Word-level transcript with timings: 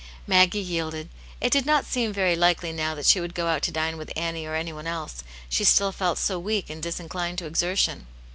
Maggie 0.25 0.57
yielded; 0.59 1.09
it 1.39 1.51
did 1.51 1.63
not 1.63 1.85
seem 1.85 2.11
very 2.11 2.35
likely 2.35 2.71
now 2.71 2.95
that 2.95 3.05
she 3.05 3.21
would 3.21 3.35
go 3.35 3.45
out 3.45 3.61
to 3.61 3.71
dine 3.71 3.97
with 3.99 4.11
Annie 4.15 4.47
or 4.47 4.55
any 4.55 4.73
one 4.73 4.87
else; 4.87 5.23
she 5.47 5.63
still 5.63 5.91
felt 5.91 6.17
so 6.17 6.39
weak 6.39 6.71
and 6.71 6.81
disinclined 6.81 7.37
to 7.37 7.43
■ 7.43 7.47
exertion. 7.47 8.07